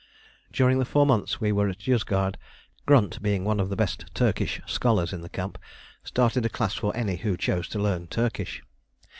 [0.51, 2.35] During the four months we were at Yozgad,
[2.87, 5.59] Grunt, being one of the best Turkish scholars in the camp,
[6.03, 8.63] started a class for any who chose to learn Turkish.